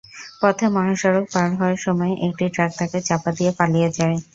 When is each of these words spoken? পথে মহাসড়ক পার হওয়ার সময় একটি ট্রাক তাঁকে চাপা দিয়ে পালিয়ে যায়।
পথে 0.41 0.65
মহাসড়ক 0.75 1.25
পার 1.33 1.49
হওয়ার 1.57 1.77
সময় 1.85 2.13
একটি 2.27 2.45
ট্রাক 2.53 2.71
তাঁকে 2.79 2.99
চাপা 3.07 3.29
দিয়ে 3.37 3.51
পালিয়ে 3.59 3.89
যায়। 3.97 4.17